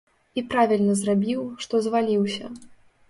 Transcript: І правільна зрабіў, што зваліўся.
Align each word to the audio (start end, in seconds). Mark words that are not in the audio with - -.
І 0.41 0.43
правільна 0.53 0.95
зрабіў, 1.01 1.43
што 1.67 1.83
зваліўся. 1.89 2.53